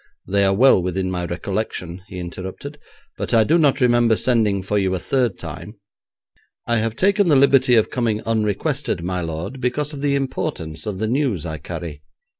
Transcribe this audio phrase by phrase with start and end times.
[0.25, 2.79] 'They are well within my recollection,' he interrupted,
[3.19, 5.75] 'but I do not remember sending for you a third time.'
[6.65, 10.97] 'I have taken the liberty of coming unrequested, my lord, because of the importance of
[10.97, 12.01] the news I carry.